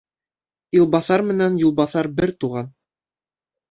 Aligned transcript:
Илбаҫар 0.79 1.25
менән 1.29 1.61
юлбаҫар 1.67 2.13
бер 2.19 2.37
туған. 2.43 2.77